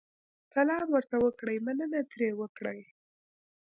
سلام 0.53 0.87
ورته 0.91 1.15
وکړئ، 1.25 1.57
مننه 1.65 1.99
ترې 2.11 2.29
وکړئ. 2.39 2.79